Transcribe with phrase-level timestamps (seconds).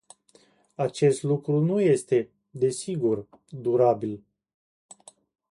[0.75, 4.23] Acest lucru nu este, desigur, durabil.